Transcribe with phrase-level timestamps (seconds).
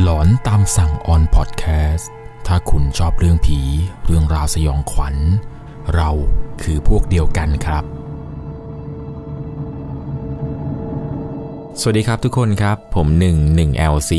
[0.00, 2.10] หลอนตามสั่งออนพอดแคสต์
[2.46, 3.58] ถ้าคุณชอบเรื่องผี
[4.04, 5.16] เรื่องราวสยองขวัญ
[5.94, 6.10] เรา
[6.62, 7.84] คือพวกเดียวกันครับ
[11.80, 14.12] สวัสดีครับทุกคนครับ ผม1 1 LC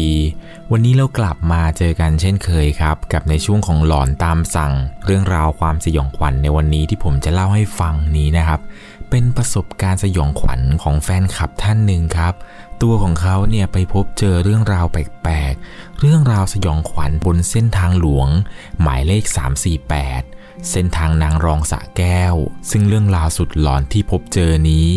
[0.71, 4.73] วันนี้เรากลับมาเจอกันเช่นเคยครับ กับในช่วงของหลอนตามสั่ง
[5.05, 8.59] เรื่องราวความสยองขวัญในวันนี้ที่ผมจะเล่าให้ฟังนี้นะครับ
[9.09, 12.33] เป็นประสบการณ์สยองขวัญของแฟนคลับท่านหนึ่งครับ
[12.81, 18.29] ตัวของเขาเนี่ยไปพบเจอเรื่องราวแปลกๆ เรื่องราวสยองขวัญบนเส้นทางหลวง
[18.81, 19.23] หมายเลข
[19.99, 22.35] 348 เส้นทางนางรองสะแก้ว
[22.69, 24.87] ซึ่งเรื่องราวสุดหลอนที่พบเจอนี้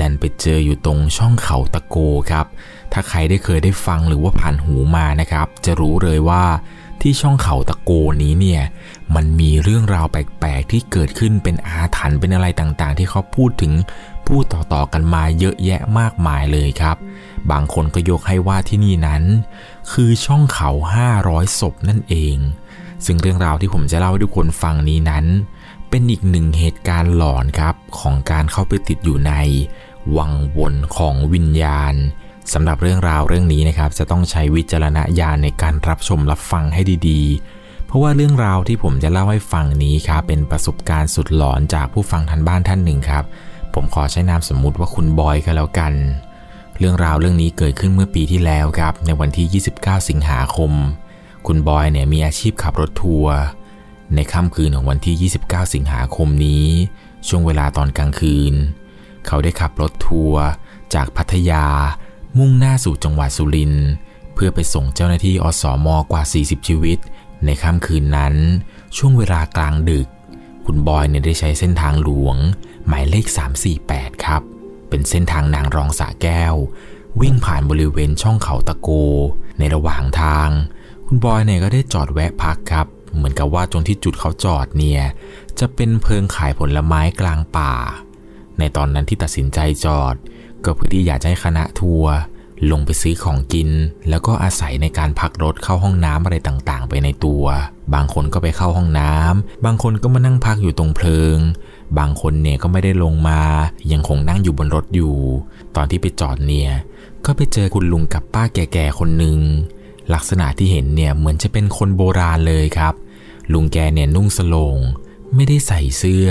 [0.00, 1.96] ดันไปเจออยู่ตรงช่องเขาตะโก
[2.30, 2.46] ครับ
[2.92, 6.44] ถ้าใครได้เคยได้ฟังหรือว่าผ่านหูมานะครับ จะรู้เลยว่า
[7.02, 7.90] ที่ช่องเขาตะโก
[8.22, 8.62] นี้เนี่ย
[9.14, 13.72] มันมีเรื่องราวแปลกๆที่เกิดขึ้นเป็นอาถรรพ์เป็นอะไรต่างๆ ที่เขาพูดถึง
[14.26, 16.96] พูดต่อๆกันมาเยอะแยะมากมายเลยครับ
[17.50, 19.22] บางคนก็ยกให้ว่าที่นี่นั้น
[19.92, 20.70] คือช่องเขา
[21.14, 22.36] 500ศพนั่นเอง
[23.04, 25.24] ซึ่งเรื่องราวที่ผมจะเล่าให้ทุกคนฟังนี้นั้น
[25.88, 29.32] เป็นอีกหนึ่งเหตุการณ์หลอนครับของการเข้าไปติดอยู่ใน
[30.16, 31.94] วังวนของวิญญาณ
[32.52, 43.24] สำหรับเรื่องราวเรื่องนี้นะครับ จะต้องใช้วิจารณญาณในการรับชมรับฟังให้ดีๆ เพราะว่าเรื่องราวที่ผมจะเล่าให้ฟังนี้ครับเป็นประสบการณ์สุดหลอนจากผู้ฟังทันบ้านท่านหนึ่งครับ
[43.74, 45.94] ผมขอใช้นามสมมุติว่าคุณบอยก็แล้วกัน
[46.78, 50.72] เรื่องราวเรื่องนี้เกิดขึ้นเมื่อปีที่แล้วครับ ในวันที่ 29 สิงหาคม
[51.46, 53.36] คุณบอยเนี่ยมีอาชีพขับรถทัวร์
[54.14, 56.66] ในค่ำคืนของวันที่ 29 สิงหาคมนี้
[57.28, 58.54] ช่วงเวลาตอนกลางคืน
[59.26, 60.42] เขาได้ขับรถทัวร์
[60.94, 61.66] จากพัทยา
[62.38, 63.88] มุ่งหน้าสู่จังหวัดสุรินทร์
[64.34, 66.98] เพื่อไปส่งเจ้าหน้าที่อสมกว่า 40 ชีวิต
[67.44, 68.34] ในค่ำคืนนั้น
[68.96, 70.08] ช่วงเวลากลางดึก
[70.66, 72.36] คุณบอยเนี่ยได้ใช้เส้นทางหลวง
[72.86, 73.26] หมายเลข
[73.76, 74.42] 348 ครับ
[74.88, 76.54] เป็นเส้นทางนางรองสาแก้ว
[77.20, 78.88] วิ่งผ่านบริเวณช่องเขาตะโก
[79.58, 80.48] ในระหว่างทาง
[81.06, 85.02] คุณบอยเนี่ยก็ได้จอดแวะพักครับ เหมือนกับว่าตรงที่จุดเขาจอดเนี่ย
[85.58, 87.74] จะเป็นเพิงขายผลไม้กลางป่า
[88.58, 90.14] ในตอนนั้นที่ตัดสินใจจอด
[90.64, 92.14] ก็เพื่อที่อยากจะให้คณะทัวร์
[92.70, 93.70] ลงไปซื้อของกิน
[94.08, 97.44] แล้วก็อาศัยในการพักรถเข้าห้องน้ำอะไรต่างๆ ไปในตัว
[97.94, 101.38] บางคนก็ไปเข้าห้องน้ำบางคนก็มานั่งพักอยู่ตรงเพลิง
[101.98, 103.40] บางคนเนี่ยก็ไม่ได้ลงมา
[103.92, 105.16] ยังคงนั่งอยู่บนรถอยู่
[105.76, 106.70] ตอนที่ไปจอดเนี่ย
[107.24, 109.38] ก็ไปเจอคุณลุงกับป้าแก่ๆคนหนึ่ง
[110.14, 112.94] ลักษณะที่เห็นเนี่ยเหมือนจะเป็นคนโบราณเลยครับ
[113.52, 114.78] ลุงแกเนี่ยนุ่งสโลง
[115.34, 116.28] ไม่ได้ใส่เสื้อ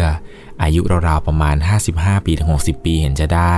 [0.61, 1.55] อายุราวๆประมาณ
[1.91, 3.57] 55 ปีถึง 60 ปีเห็นจะได้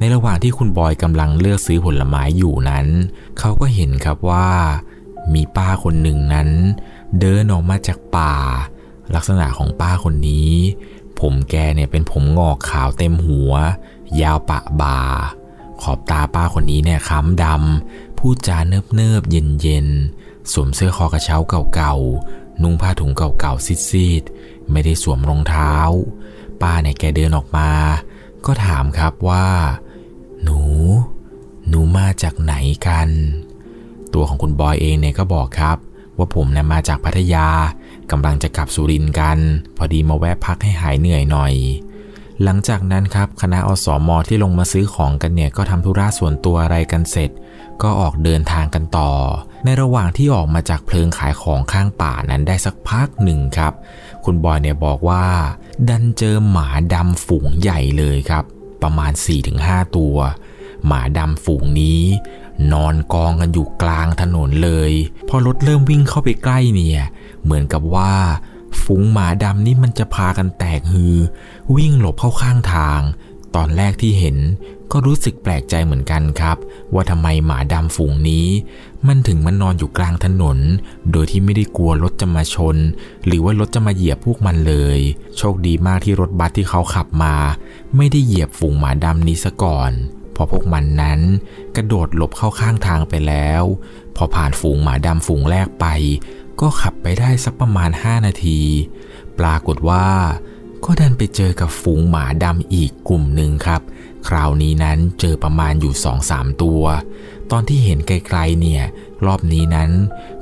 [0.00, 2.86] ในระหว่างที่คุณบอยกำลังเลือกซื้อผลไม้อยู่นั้น
[3.38, 4.50] เขาก็เห็นครับว่า
[5.34, 6.48] มีป้าคนหนึ่งนั้น
[7.20, 8.34] เดินออกมาจากป่า
[9.14, 10.52] ลักษณะของป้าคนนี้
[11.20, 13.52] ผมแกเนี่ยเป็นผมงอกขาวเต็มหัว
[14.20, 15.00] ยาวปะบ่า
[15.82, 19.88] ขอบตาป้าคนนี้เนี่ยค้ำดำพูดจาเนิบเนิบเย็นเย็น
[20.52, 21.36] สวมเสื้อคอกระเช้า
[21.74, 25.74] เก่าๆ นุ่งผ้าถุงเก่าๆซีดๆ ไม่ได้สวมรองเท้า
[26.62, 27.70] ป้าเนี่ยแกเดินออกมา
[28.46, 29.46] ก็ถามครับว่า
[30.42, 30.60] หนู
[31.68, 32.54] หนูมาจากไหน
[32.86, 33.08] กัน
[34.14, 35.76] ตัวของคุณบอยเองเนี่ยก็บอกครับ
[36.16, 37.46] ว่าผมเนี่ยมาจากพัทยา
[38.10, 39.38] กำลังจะกลับสุรินทร์กัน
[39.76, 41.54] พอดีมาแวะพักให้หายเหนื่อยหน่อย
[42.44, 47.30] หลังจากนั้นครับคณะอสมที่ลงมาซื้อของกันเนี่ยก็ทำธุระส่วนตัวอะไรกันเสร็จ
[47.82, 49.10] ก็ออกเดินทางกันต่อ
[49.64, 53.72] ในระหว่างที่ออกมาจากเพลิงขายของข้างป่านั้นได้สักพักหนึ่งครับ
[54.24, 55.24] คุณบอยเนี่ยบอกว่า
[55.88, 58.44] ดันเจอหมาดำฝูงใหญ่เลยครับ
[58.82, 59.12] ประมาณ
[59.54, 60.16] 4-5 ตัว
[60.86, 62.02] หมาดำฝูงนี้
[62.72, 64.92] นอนกองกันอยู่กลางถนนเลย
[65.28, 67.00] พอรถเริ่มวิ่งเข้าไปใกล้เนี่ย
[67.42, 68.14] เหมือนกับว่า
[68.82, 71.16] ฝูงหมาดำนี่มันจะพากันแตกฮือ
[71.76, 73.00] วิ่งหลบเข้าข้างทาง
[73.56, 74.36] ตอนแรกที่เห็น
[74.92, 76.56] ก็รู้สึกแปลกใจเหมือนกันครับ
[76.94, 78.46] ว่าทำไมหมาดำฝูงนี้
[79.06, 80.58] มันถึงมันนอนอยู่กลางถนน
[81.12, 82.76] โดยที่ไม่ได้กลัวรถจะมาชน
[83.26, 84.98] หรือว่ารถจะมาเหยียบพวกมันเลย
[85.36, 87.34] โชคดีมากที่รถบัสที่เขาขับมา
[87.96, 89.90] ไม่ได้เหยียบฝูงหมาดำนี้ซะก่อน
[90.32, 91.20] เพอพวกมันนั้น
[91.76, 93.62] กระโดดหลบเข้าข้างทางไปแล้ว
[94.16, 95.86] พอผ่านฝูงหมาดำฝูงแรกไป
[96.60, 98.60] ก็ขับไปได้สักประมาณ 5 นาที
[99.38, 100.06] ปรากฏว่า
[100.84, 103.80] ก็ดันไปเจอกับฝูงหมาดำอีกกลุ่มหนึ่งครับ
[104.28, 105.94] คราวนี้นั้นเจอประมาณอยู่
[106.28, 106.82] 2-3ตัว
[107.50, 108.82] ตอนที่เห็นไกลๆเนี่ย
[109.26, 109.90] รอบนี้นั้น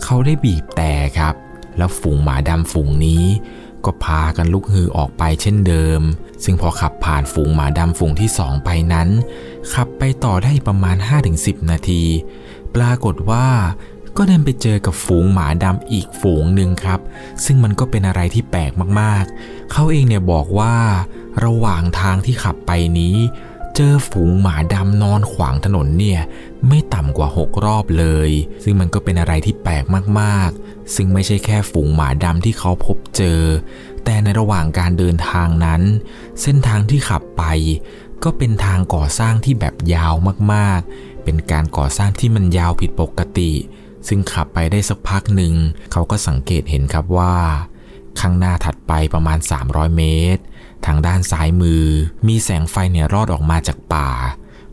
[0.03, 1.35] เขาได้บีบแต่ครับ
[1.77, 3.25] แล้วฝูงหมาดำฝูงนี้
[3.85, 6.01] ก็พากันลุกฮือออกไปเช่นเดิม
[6.45, 9.09] ซึ่งพอขับผ่านฝูงหมาดำฝูงที่สองไปนั้น
[9.75, 10.97] ขับไปต่อได้ประมาณ
[11.33, 12.03] 5-10 นาที
[12.75, 13.47] ปรากฏว่า
[14.17, 17.01] ก็เดินไปเจอกับฝูงหมาดำอีกฝูงหนึ่งครับ
[17.45, 20.75] ซึ่งมันก็เป็นอะไรที่แปลกมากๆ เขาเองเนี่ยบอกว่า
[21.45, 23.17] ระหว่างทางที่ขับไปนี้
[23.81, 26.21] เจอฝูงหมาดำนอนขวางถนนเนี่ย
[26.69, 28.31] ไม่ต่ำกว่า 6 รอบเลย
[28.65, 29.85] ซึ่งมันก็เป็นอะไรที่แปลก
[30.21, 33.43] มากๆ ซึ่งไม่ใช่แค่ฝูงหมาดำที่เขาพบเจอ
[34.05, 35.83] แต่ในระหว่างการเดินทางนั้น
[36.43, 37.45] เส้นทางที่ขับไป
[38.25, 40.15] ก็เป็นทางก่อสร้างที่แบบยาว
[40.53, 43.53] มากๆ เป็นการก่อสร้างที่มันยาวผิดปกติ
[44.09, 45.55] ซึ่งขับไปได้สักพักหนึ่ง
[45.93, 47.35] เขาก็สังเกตเห็นครับว่า
[48.21, 50.03] ข้างหน้าถัดไปประมาณ 300 เม
[50.37, 50.43] ตร
[50.87, 51.85] ทางด้านซ้ายมือ
[52.29, 54.09] มีแสงไฟเนี่ยรอดออกมาจากป่า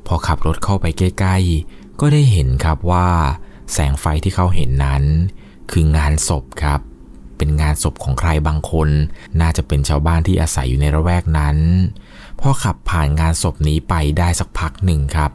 [0.06, 3.10] พอขับรถเข้าไปใกล้ๆ ก็ได้เห็นครับว่า
[3.74, 5.04] แสงไฟที่เขาเห็นนั้น
[5.72, 6.80] คืองานศพครับ
[7.38, 8.90] เป็นงานศพของใครบางคน
[9.42, 11.58] น่าจะเป็นชาวบ้านที่อาศัยอยู่ในระแวกนั้น
[12.40, 15.32] พอขับผ่านงานศพนี้ไปได้สักพักหนึ่งครับ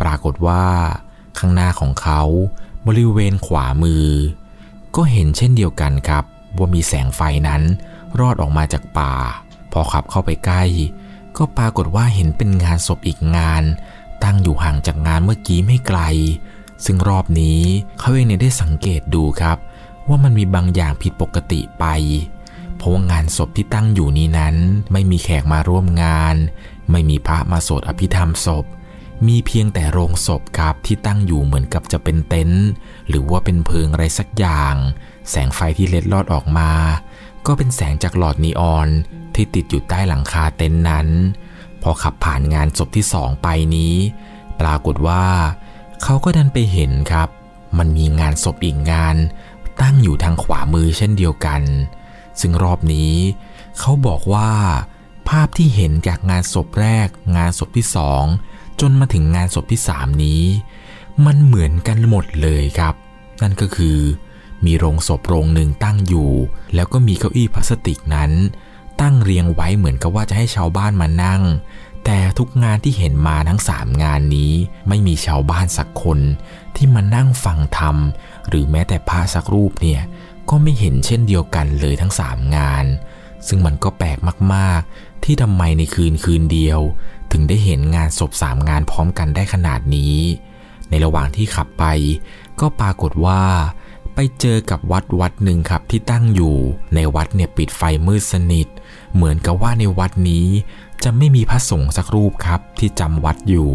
[0.00, 0.64] ปรากฏว่า
[1.38, 2.22] ข้างหน้าของเขา
[2.86, 4.06] บริเวณขวามือ
[4.96, 6.24] ก็เห็นเช่นเดียวกันครับ
[6.58, 7.62] ว่ามีแสงไฟนั้น
[8.20, 9.14] รอดออกมาจากป่า
[9.72, 10.64] พอขับเข้าไปใกล้
[11.36, 13.62] ก็ปรากฏว่าเห็นเป็นงานศพอีกงาน
[14.24, 16.00] ตั้งอยู่ห่างจากงานเมื่อกี้ไม่ไกล
[16.84, 17.62] ซึ่งรอบนี้
[17.98, 19.58] เขาเองเนี่ยได้สังเกตดูครับ
[20.08, 21.84] ว่ามันมีบางอย่างผิดปกติไป
[22.76, 24.56] เพราะว่างานศพที่ตั้งอยู่นี้นั้น
[24.92, 26.36] ไม่มีแขกมาร่วมงาน
[26.90, 28.64] ไม่มีพระมาสวดอภิธรรมศพ
[29.26, 32.66] มีเพียงแต่โรงศพครับที่ตั้งอยู่เหมือนกับจะเป็นเต็นท์
[33.08, 34.74] หรือว่าเป็นเพิงอะไรสักอย่าง
[35.30, 36.70] แสงไฟที่เล็ดลอดออกมา
[37.46, 38.88] ก็เป็นแสงจากหลอดนีออน
[39.36, 41.08] ที่ติดอยู่ใต้หลังคาเต็นท์นั้น
[41.82, 43.94] พอขับผ่านงานศพที่สองไปนี้
[44.60, 45.24] ปรากฏว่า
[46.02, 47.28] เขาก็ดันไปเห็นครับ
[47.78, 49.16] มันมีงานศพอีกงาน
[49.82, 51.62] ตั้งอยู่ทางขวามือเช่นเดียวกัน
[52.40, 53.14] ซึ่งรอบนี้
[53.78, 54.50] เขาบอกว่า
[55.28, 58.24] ภาพที่เห็นจากงานศพแรก งานศพที่สอง
[58.80, 60.42] จนมาถึงงานศพที่สามนี้
[61.26, 62.94] มันเหมือนกันหมดเลยครับ
[63.42, 63.98] นั่นก็คือ
[64.64, 66.30] มีโรงศพโรงหนึ่งตั้งอยู่
[66.74, 68.30] แล้วก็มีเก้าอี้พลาสติกนั้น
[69.00, 71.42] ตั้งเรียงไว้เหมือนกับว่าจะให้ชาวบ้านมานั่ง
[72.04, 74.52] แต่ทุกงานที่เห็นมาทั้งสามงานนี้
[74.88, 76.18] ไม่มีชาวบ้านสักคน
[76.76, 77.96] ที่มานั่งฟังธรรม
[78.48, 80.02] หรือแม้แต่พระสักรูปเนี่ย
[80.48, 82.84] ก็ไม่เห็นเช่นเดียวกันเลยทั้งสามงาน
[83.46, 84.18] ซึ่งมันก็แปลก
[84.54, 86.80] มากๆ ที่ทำไมในคืนคืนเดียว
[87.32, 90.16] ถึงได้เห็นงานศพสามงานพร้อมกันได้ขนาดนี้
[90.90, 91.84] ในระหว่างที่ขับไป
[92.60, 93.42] ก็ปรากฏว่า
[94.14, 96.56] ไปเจอกับวัดวัดหนึ่งครับที่ตั้งอยู่
[96.94, 98.68] ในวัดเนี่ยปิดไฟมืดสนิท
[99.14, 100.46] เหมือนกับว่าในวัดนี้
[101.04, 103.72] จะไม่มีพระสงฆ์สักรูปครับที่จำวัดอยู่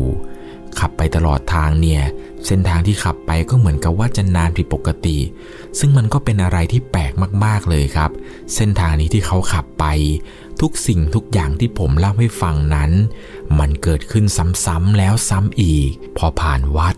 [0.79, 2.03] ขับไปตลอดทางเนี่ย
[2.45, 5.17] เส้นทางที่ขับไปก็เหมือนกับว่าจะนานผิดปกติ
[5.79, 7.13] ซึ่งมันก็เป็นอะไรที่แปลก
[7.45, 8.11] มากๆเลยครับ
[8.55, 9.85] เส้นทางนี้ที่เขาขับไป
[10.61, 12.91] ทุกสิ่งทุกอย่างที่ผมเล่าให้ฟังนั้น
[13.59, 14.25] มันเกิดขึ้น
[14.65, 16.95] ซ้ำๆแล้วซ้ำอีก พอผ่านวัด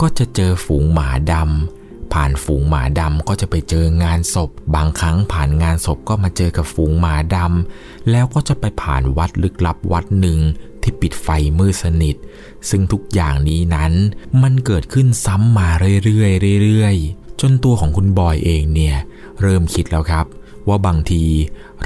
[0.00, 1.79] ก็จะเจอฝูงหมาดำ
[2.12, 10.38] ผ่านฝูงหมาดำก็จะไปเจองานศพ บางครั้งผ่านงานศพก็มาเจอกับฝูงหมาดำแล้วก็จะไปผ่านวัดลึกลับวัดหนึ่ง
[10.82, 11.28] ที่ปิดไฟ
[11.58, 12.16] มืดสนิท
[12.70, 13.92] ซึ่งทุกอย่างนี้นั้น
[14.42, 15.68] มันเกิดขึ้นซ้ำมา
[16.04, 16.26] เรื่อ
[16.58, 18.96] ยๆเรื่อยๆ จนตัวของคุณบอยเองเนี่ย
[19.40, 20.26] เริ่มคิดแล้วครับ
[20.68, 21.24] ว่าบางที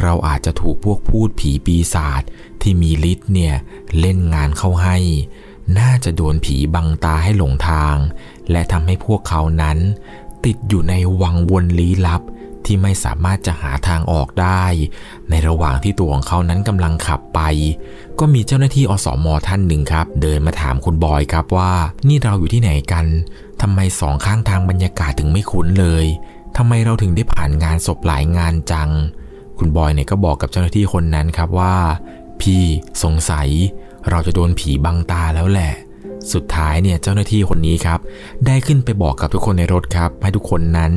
[0.01, 2.23] เราอาจจะถูกพวกพูดผีปีศาจ
[2.63, 3.55] ที่มีฤทธิ์เนี่ย
[4.01, 4.97] เล่นงานเข้าให้
[5.79, 7.97] น่าจะโดนผีบังตาให้หลงทาง
[8.51, 9.79] และทำให้พวกเขานั้น
[10.45, 12.23] ติดอยู่ในวังวนลี้ลับ
[12.67, 14.65] ที่ไม่สามารถจะหาทางออกได้
[15.31, 17.41] ในระหว่างที่ตัวของเขานั้นกำลังขับไป
[18.19, 21.73] ก็มีเจ้าหน้าที่อสมท่านหนึ่งครับ เดินมาถามคุณบอยครับว่า
[22.09, 23.07] นี่เราอยู่ที่ไหนกัน
[23.63, 26.05] ทำไมสองข้างทางบรรยากาศถึงไม่คุ้นเลย
[26.57, 28.91] ทำไมเราถึงได้ผ่านงานศพหลายงานจัง
[29.59, 31.75] คุณบอยเนี่ยก็บอกกับเจ้าหน้าที่คนนั้นครับว่า
[32.41, 32.63] พี่
[33.03, 33.49] สงสัย
[34.11, 35.73] เราจะโดนผีบังตาแล้วแหละ
[36.33, 37.99] สุดท้ายเนี่ยเจ้าหน้าที่คนนี้ครับ
[38.47, 40.93] ได้ขึ้นไปบอกกับทุกคนในรถครับ ให้ทุกคนนั้น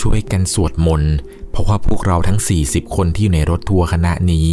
[0.00, 1.14] ช่วยกันสวดมนต์
[1.50, 4.50] เพราะว่าพวกเราทั้ง 40 คนที่อยู่ในรถทัวร์คณะนี้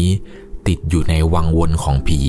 [0.67, 2.21] ติดอยู่ในวังวนของผี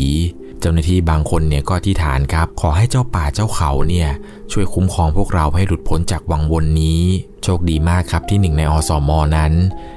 [0.65, 4.09] เจ้าหน้าที่บางคนเนี่ยก็ที่ฐานครับ ขอให้เจ้าป่าเจ้าเขาเนี่ย
[4.53, 7.03] ช่วยคุ้มครองพวกเราให้หลุดพ้นจากวังวนนี้
[7.43, 9.53] โชคดีมากครับที่หนึ่งในอสมอนั้น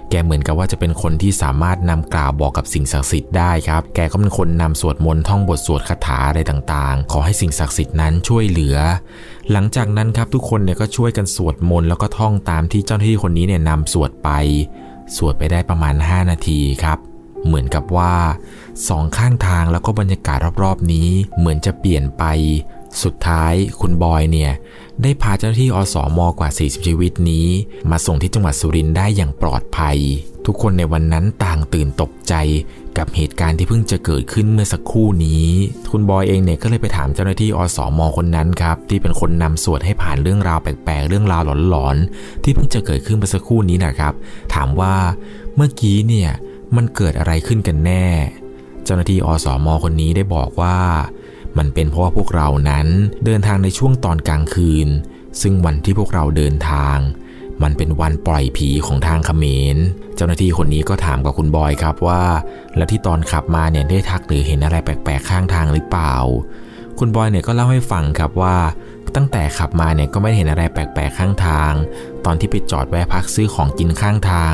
[0.10, 8.78] แกเหมือนกับว่าจะเป็นคนที่สามารถนำกล่าวบอกกับสิ่งศักดิ์สิทธิ์ได้ครับ แกก็เป็นคนนำสวดมนต์ท่องบทสวดคาถาอะไรต่างๆ ขอให้สิ่งศักดิ์สิทธิ์นั้นช่วยเหลือ
[9.52, 14.30] หลังจากนั้นครับทุกคนเนี่ยก็ช่วยกันสวดมนต์แล้วก็ท่องตามที่เจ้าหน้าที่คนนี้เนี่ยนำสวดไป
[15.16, 17.00] สวดไปได้ประมาณ 5 นาทีครับ
[17.46, 18.14] เหมือนกับว่า
[18.88, 22.24] สองข้างทางแล้วก็บรรยากาศรอบๆนี้เหมือนจะเปลี่ยนไป
[23.04, 24.52] สุดท้ายคุณบอยเนี่ย
[25.02, 27.48] ได้พาเจ้าหน้าที่อสอมอกว่า 40 ชีวิตนี้
[27.92, 29.98] มาส่งที่จังหวัดสุรินทร์ได้อย่างปลอดภัย
[30.46, 32.34] ทุกคนในวันนั้นต่างตื่นตกใจ
[32.98, 35.48] กับเหตุการณ์ที่เพิ่งจะเกิดขึ้นเมื่อสักครู่นี้
[35.92, 44.14] คุณบอยเองเนี่ยก็เลยไปถามเจ้าหน้าที่อสอมอคนนั้นครับ ที่เป็นคนนำสวดให้ผ่านเรื่องราวแปลกๆ เรื่องราวหลอนๆ ที่เพิ่งจะเกิดขึ้นเมื่อสักครู่นี้นะครับ
[44.54, 44.96] ถามว่า
[45.56, 46.30] เมื่อกี้เนี่ย
[46.76, 48.06] มันเกิดอะไรขึ้นกันแน่
[48.88, 50.78] เจ้าหน้าที่อสอมอคนนี้ได้บอกว่า
[51.58, 52.88] มันเป็นเพราะว่าพวกเรานั้น
[53.26, 54.88] เดินทางในช่วงตอนกลางคืน
[55.42, 56.98] ซึ่งวันที่พวกเราเดินทาง
[57.64, 59.78] มันเป็นวันปล่อยผีของทางเขมร
[60.16, 62.24] เจ้าหน้าที่คนนี้ก็ถามกับคุณบอยครับว่า
[62.76, 66.14] แล้วที่ตอนขับมาเนี่ยได้ทักหรือเห็นอะไรแปลกๆข้างทางหรือเปล่า
[67.00, 68.58] คุณบอยเนี่ยก็เล่าให้ฟังครับว่า
[69.16, 71.74] ตั้งแต่ขับมาเนี่ยก็ไม่เห็นอะไรแปลกๆข้างทาง
[72.26, 74.54] ตอนที่ไปจอดแวะพักซื้อของกินข้างทาง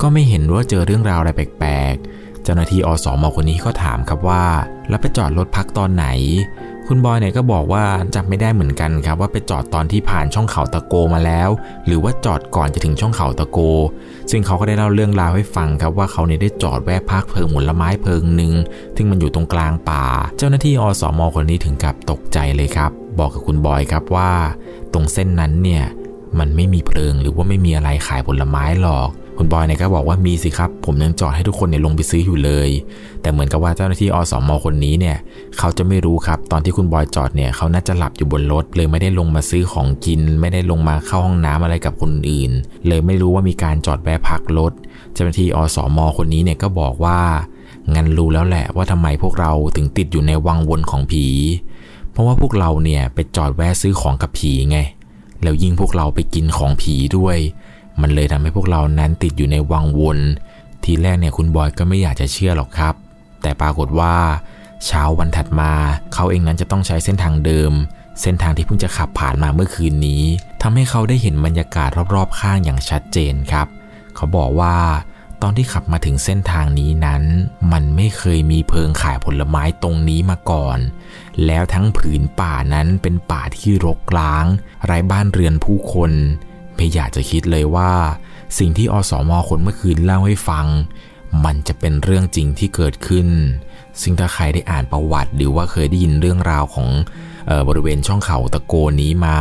[0.00, 2.15] ก็ไม่เห็นว่าเจอเรื่องราวอะไรแปลกๆ
[2.46, 4.44] เจ้าหน้าที่อสมคนนี้ก็ถามครับว่า
[4.88, 6.06] แล้วไปจอดรถพักตอนไหน
[6.86, 7.84] คุณบอยเนี่ยก็บอกว่า
[8.14, 11.48] จำไม่ได้เหมือนกันครับ ว่าไปจอดตอนที่ผ่านช่องเขาตะโกมาแล้ว
[11.86, 13.58] หรือว่าจอดก่อนจะถึงช่องเขาตะโก
[14.30, 18.52] ซึ่งเขาก็ได้เล่าเรื่องราวให้ฟังครับว่าเขาเนี่ยได้จอดแวะพักเพิงผลไม้เพิงหนึ่ง
[18.96, 20.04] ซึ่งมันอยู่ตรงกลางป่า
[20.38, 24.32] เจ้าหน้าที่อสมคนนี้ถึงกับตกใจเลยครับ บอกกับคุณบอยครับว่า
[24.92, 25.84] ตรงเส้นนั้นเนี่ย
[26.38, 32.70] มันไม่มีเพลิงหรือว่าไม่มีอะไรขายผลไม้หรอก คุณบอยเนี่ยก็บอกว่ามีสิครับ ผมยังจอดให้ทุกคนเนี่ยลงไปซื้ออยู่เลย
[33.20, 35.16] แต่เหมือนกับว่าเจ้าหน้าที่อสมคนนี้เนี่ย
[35.58, 42.50] เขาจะไม่รู้ครับ ตอนที่คุณบอยจอดเนี่ยเขาน่าจะหลับอยู่บนรถเลยไม่ได้ลงมาซื้อของกิน ไม่ได้ลงมาเข้าห้องน้ำอะไรกับคนอื่น
[42.86, 44.72] เลยไม่รู้ว่ามีการจอดแวะพักรถ
[45.12, 47.20] เจ้าหน้าที่อสมคนนี้เนี่ยก็บอกว่า
[47.94, 51.26] งั้นรู้แล้วแหละว่าทำไมพวกเราถึงติดอยู่ในวังวนของผี
[52.10, 54.78] เพราะว่าพวกเราเนี่ยไปจอดแวะซื้อของกับผีไง
[55.42, 57.38] แล้วยิ่งพวกเราไปกินของผีด้วย
[58.00, 60.18] มันเลยทำให้พวกเรานั้นติดอยู่ในวังวน
[60.84, 62.94] ทีแรกเนี่ยคุณบอยก็ไม่อยากจะเชื่อหรอกครับ
[63.42, 64.16] แต่ปรากฏว่า
[64.86, 65.72] เช้าวันถัดมา
[66.14, 67.72] เขาเองนั้นจะต้องใช้เส้นทางเดิม
[68.20, 70.22] เส้นทางที่เพิ่งจะขับผ่านมาเมื่อคืนนี้
[70.62, 73.66] ทำให้เขาได้เห็นบรรยากาศรอบๆ ข้างอย่างชัดเจนครับ
[74.16, 74.78] เขาบอกว่า
[75.42, 77.22] ตอนที่ขับมาถึงเส้นทางนี้นั้น
[77.72, 80.78] มันไม่เคยมีเพิงขายผลไม้ตรงนี้มาก่อน
[81.46, 84.46] แล้วทั้งผืนป่านั้นเป็นป่าที่รกร้าง
[84.84, 86.12] ไร้บ้านเรือนผู้คน
[86.76, 87.92] ไม่อยากจะคิดเลยว่า
[88.58, 90.66] สิ่งที่อสมคนเมื่อคืนเล่าให้ฟัง
[91.44, 93.28] มันจะเป็นเรื่องจริงที่เกิดขึ้น
[94.02, 96.88] ซึ่งถ้าใครได้อ่านประวัติหรือว่าเคยได้ยินเรื่องราวของ
[97.50, 99.38] ออบริเวณช่องเขาตะโกนี้มา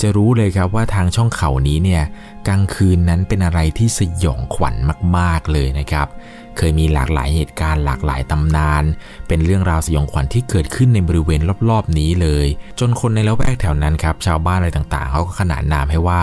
[0.00, 2.02] จะรู้เลยครับว่าทางช่องเขานี้เนี่ย
[2.48, 4.74] กลางคืนนั้นเป็นอะไรที่สยองขวัญ
[5.16, 6.08] มาก ๆเลยนะครับ
[6.56, 8.84] เคยมีหลากหลายเหตุการณ์หลากหลายตำนาน
[9.28, 12.46] เป็นเรื่องราวสยองขวัญที่เกิดขึ้นในบริเวณรอบๆนี้เลย
[12.80, 16.22] จนคนในละแวกแถวนั้นครับ ชาวบ้านอะไรต่างๆเขาก็ขนานนามให้ว่า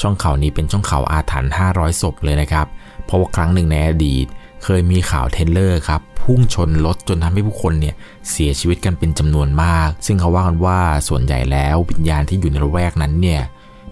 [0.00, 2.66] ช่องเขานี้เป็นช่องเขาอาถรรพ์500 ศพเลยนะครับ
[3.04, 4.26] เพราะว่าครั้งหนึ่งในอดีต
[4.64, 7.94] เคยมีข่าวเทรลเลอร์ครับพุ่งชนรถจนทำให้ผู้คนเนี่ย
[8.30, 13.42] เสียชีวิตกันเป็นจำนวนมาก ซึ่งเขาว่ากันว่าส่วนใหญ่แล้ววิญญาณที่อยู่ในละแวกนั้นเนี่ย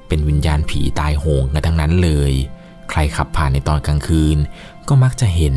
[0.09, 2.33] เป็นวิญญาณผีตายโหงกันทั้งนั้นเลย
[2.91, 4.39] ใครขับผ่านในตอนกลางคืน
[4.89, 5.57] ก็มักจะเห็น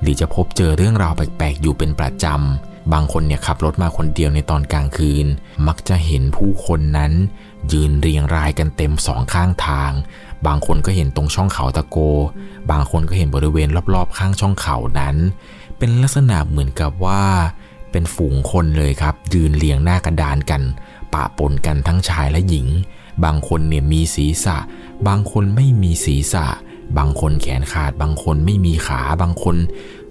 [0.00, 5.26] หรือจะพบเจอเรื่องราวแปลกๆ อยู่เป็นประจำ บางคนเนี่ยขับรถมาคนเดียวในตอนกลางคืน
[5.66, 7.12] มักจะเห็นผู้คนนั้น
[7.72, 9.92] ยืนเรียงรายกันเต็มสองข้างทาง
[10.46, 11.98] บางคนก็เห็นตรงช่องเขาตะโก
[12.70, 15.16] บางคนก็เห็นบริเวณรอบๆ ข้างช่องเขานั้น
[15.78, 17.22] เป็นลักษณะเหมือนกับว่า
[17.90, 20.62] เป็นฝูงคนเลยครับ ยืนเรียงหน้ากระดานกัน
[21.14, 22.68] ปะปนกันทั้งชายและหญิง
[23.24, 24.56] บางคนเนี่ยมีศีรษะ
[25.08, 26.46] บางคนไม่มีศีรษะ
[26.98, 29.56] บางคนแขนขาด บางคนไม่มีขา บางคน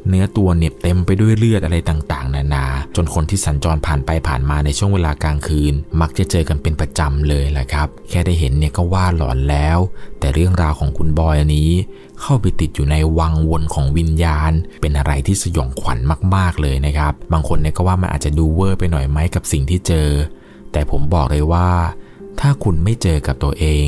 [0.10, 2.66] เนื้อตัวเนี่ยเต็มไปด้วยเลือดอะไรต่างๆ นานา
[2.96, 9.78] จนคนที่สัญจรผ่านไปผ่านมาในช่วงเวลากลางคืน มักจะเจอกันเป็นประจำเลยแหละครับ แค่ได้เห็นเนี่ยก็ว่าหลอนแล้ว
[10.20, 11.72] แต่เรื่องราวของคุณบอยอันนี้
[12.22, 14.52] เข้าไปติดอยู่ในวังวนของวิญญาณ
[14.82, 16.00] เป็นอะไรที่สยองขวัญ
[16.36, 20.10] มากๆเลยนะครับ บางคนเนี่ยก็ว่ามันอาจจะดูเวอร์ไปหน่อยไหมกับสิ่งที่เจอ
[20.72, 21.70] แต่ผมบอกเลยว่า
[22.40, 23.88] ถ้าคุณไม่เจอกับตัวเอง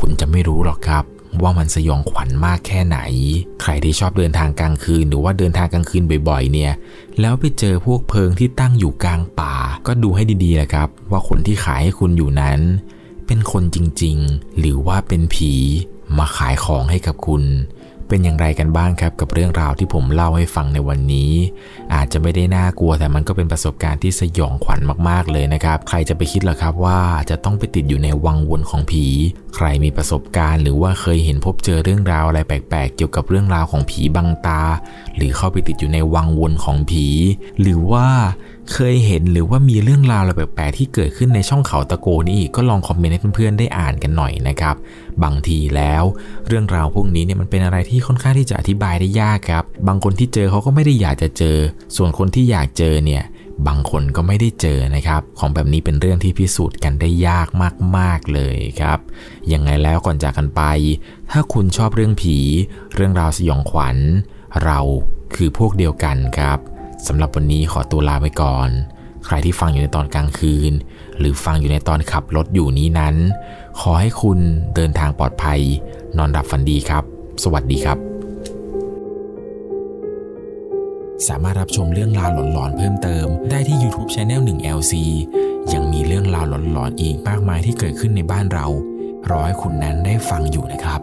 [0.00, 1.04] คุณจะไม่รู้หรอกครับ
[1.42, 2.98] ว่ามันสยองขวัญมากแค่ไหน
[3.62, 6.72] ใครที่ชอบเดินทางกลางคืน หรือว่าเดินทางกลางคืนบ่อยๆ เนี่ย
[7.20, 9.54] แล้วไปเจอพวกเพิงที่ตั้งอยู่กลางป่า
[9.86, 12.60] ก็ดูให้ดีๆแหละครับ ว่าคนที่ขายให้คุณอยู่นั้น
[13.26, 15.52] เป็นคนจริงๆ หรือว่าเป็นผี
[16.18, 17.42] มาขายของให้กับคุณ
[18.08, 21.32] เป็นอย่างไรกันบ้างครับกับเรื่องราวที่ผมเล่าให้ฟังในวันนี้
[21.94, 27.00] อาจจะไม่ได้น่ากลัวแต่มันก็เป็นประสบการณ์ที่สยองขวัญมากๆเลยนะครับ ใครจะไปคิดล่ะครับว่า
[27.30, 29.06] จะต้องไปติดอยู่ในวังวนของผี
[29.56, 34.62] ใครมีประสบการณ์หรือว่าเคยเห็นพบเจอเรื่องราวอะไรแปลกๆ เกี่ยวกับเรื่องราวของผีบังตา
[35.16, 37.06] หรือเข้าไปติดอยู่ในวังวนของผี
[37.60, 38.06] หรือว่า
[38.72, 44.76] เคยเห็นหรือว่ามีเรื่องราวอะไรแปลกๆที่เกิดขึ้นในช่องเขาตะโกนี่ก็ลองคอมเมนต์ให้เพื่อนๆได้อ่านกันหน่อยนะครับ
[45.24, 46.04] บางทีแล้ว
[46.46, 51.56] เรื่องราวพวกนี้เนี่ยมันเป็นอะไรที่ค่อนข้างที่จะอธิบายได้ยากครับ บางคนที่เจอเขาก็ไม่ได้อยากจะเจอ
[51.96, 53.24] ส่วนคนที่อยากเจอเนี่ย
[53.68, 57.48] บางคนก็ไม่ได้เจอนะครับ ของแบบนี้เป็นเรื่องที่พิสูจน์กันได้ยาก
[57.96, 58.98] มาก ๆ เลยครับ
[59.52, 60.62] ยังไงแล้วก่อนจากกันไป
[61.30, 62.36] ถ้าคุณชอบเรื่องผี
[62.94, 63.96] เรื่องราวสยองขวัญ
[64.64, 64.78] เรา
[65.34, 66.58] คือพวกเดียวกันครับ
[67.06, 68.68] สำหรับวันนี้ขอตัวลาไปก่อน
[69.26, 70.72] ใครที่ฟังอยู่ในตอนกลางคืน
[71.18, 73.14] หรือฟังอยู่ในตอนขับรถอยู่นี้นั้น
[73.80, 74.38] ขอให้คุณ
[74.74, 75.60] เดินทางปลอดภัย
[76.18, 77.04] นอนหลับฝันดีครับ
[77.42, 77.98] สวัสดีครับ
[81.28, 84.92] สามารถรับชมเรื่องราวหลอนๆเพิ่มเติม ได้ที่ YouTube Channel 1 LC
[85.72, 88.66] ยังมีเรื่องราวหลอนๆอีกมากมายที่เกิดขึ้นในบ้านเรา
[89.30, 91.00] รอให้คุณนั้นได้ฟังอยู่นะครับ